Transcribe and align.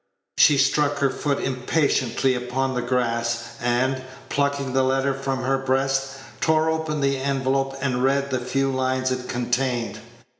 She 0.39 0.57
struck 0.57 0.97
her 0.97 1.11
foot 1.11 1.39
impatiently 1.39 2.33
upon 2.33 2.73
the 2.73 2.81
grass, 2.81 3.49
and, 3.61 4.01
plucking 4.29 4.73
the 4.73 4.81
letter 4.83 5.13
from 5.13 5.43
her 5.43 5.59
breast, 5.59 6.15
tore 6.39 6.71
open 6.71 7.01
the 7.01 7.09
Page 7.09 7.17
84 7.17 7.31
envelope, 7.35 7.75
and 7.81 8.03
read 8.03 8.31
the 8.31 8.39
few 8.39 8.71
lines 8.71 9.11
it 9.11 9.29
contained. 9.29 9.99